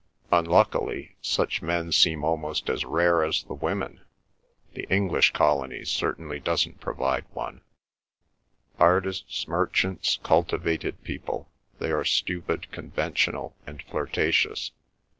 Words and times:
Unluckily 0.31 1.15
such 1.21 1.61
men 1.61 1.91
seem 1.91 2.23
almost 2.23 2.71
as 2.71 2.85
rare 2.85 3.23
as 3.23 3.43
the 3.43 3.53
women. 3.53 4.01
The 4.73 4.87
English 4.91 5.29
colony 5.31 5.85
certainly 5.85 6.39
doesn't 6.39 6.79
provide 6.79 7.25
one; 7.33 7.61
artists, 8.79 9.47
merchants, 9.47 10.17
cultivated 10.23 11.03
people—they 11.03 11.91
are 11.91 12.03
stupid, 12.03 12.71
conventional, 12.71 13.55
and 13.67 13.79
flirtatious. 13.83 14.71